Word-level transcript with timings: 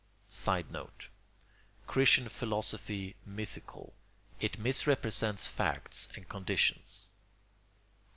[Sidenote: 0.27 1.09
Christian 1.85 2.27
philosophy 2.27 3.15
mythical: 3.23 3.93
it 4.39 4.57
misrepresents 4.57 5.45
facts 5.45 6.07
and 6.15 6.27
conditions. 6.27 7.11